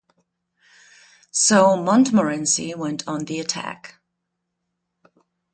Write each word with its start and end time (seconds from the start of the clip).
So 1.29 1.77
Montmorency 1.77 2.73
went 2.73 3.07
on 3.07 3.25
the 3.25 3.39
attack. 3.39 4.01